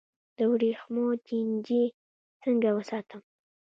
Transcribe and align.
د 0.37 0.39
وریښمو 0.51 1.07
چینجی 1.27 1.83
څنګه 2.43 2.69
وساتم؟ 2.77 3.21